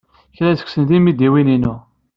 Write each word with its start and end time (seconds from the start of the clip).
Kra 0.35 0.51
seg-sen 0.59 0.83
d 0.89 0.91
imidiwen-inu. 0.97 1.75